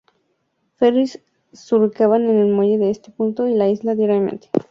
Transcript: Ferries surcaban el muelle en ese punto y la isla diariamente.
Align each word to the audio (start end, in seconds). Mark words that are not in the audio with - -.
Ferries 0.77 1.19
surcaban 1.53 2.23
el 2.27 2.47
muelle 2.51 2.73
en 2.73 2.83
ese 2.85 3.11
punto 3.11 3.47
y 3.47 3.53
la 3.53 3.69
isla 3.69 3.93
diariamente. 3.93 4.49